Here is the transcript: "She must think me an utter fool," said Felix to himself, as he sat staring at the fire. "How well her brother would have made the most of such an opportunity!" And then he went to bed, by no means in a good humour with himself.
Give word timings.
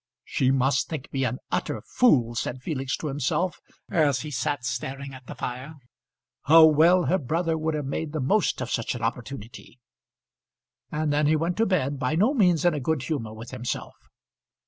"She 0.23 0.49
must 0.49 0.89
think 0.89 1.13
me 1.13 1.25
an 1.25 1.37
utter 1.51 1.79
fool," 1.85 2.33
said 2.33 2.63
Felix 2.63 2.97
to 2.97 3.07
himself, 3.07 3.59
as 3.87 4.21
he 4.21 4.31
sat 4.31 4.65
staring 4.65 5.13
at 5.13 5.27
the 5.27 5.35
fire. 5.35 5.75
"How 6.45 6.65
well 6.65 7.03
her 7.03 7.19
brother 7.19 7.55
would 7.55 7.75
have 7.75 7.85
made 7.85 8.11
the 8.11 8.19
most 8.19 8.61
of 8.61 8.71
such 8.71 8.95
an 8.95 9.03
opportunity!" 9.03 9.79
And 10.91 11.13
then 11.13 11.27
he 11.27 11.35
went 11.35 11.55
to 11.57 11.67
bed, 11.67 11.99
by 11.99 12.15
no 12.15 12.33
means 12.33 12.65
in 12.65 12.73
a 12.73 12.79
good 12.79 13.03
humour 13.03 13.33
with 13.35 13.51
himself. 13.51 13.93